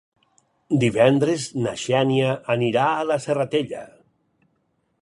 Divendres 0.83 1.45
na 1.65 1.75
Xènia 1.83 2.33
anirà 2.57 2.87
a 2.95 3.07
la 3.13 3.21
Serratella. 3.29 3.87